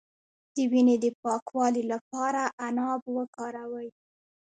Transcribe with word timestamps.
د 0.55 0.57
وینې 0.71 0.95
د 1.03 1.05
پاکوالي 1.21 1.83
لپاره 1.93 2.41
عناب 2.65 3.01
وکاروئ 3.17 3.89